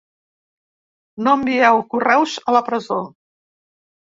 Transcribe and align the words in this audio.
No 1.27 1.33
envieu 1.39 1.83
correus 1.93 2.35
a 2.53 2.57
la 2.57 2.63
presó. 2.71 2.99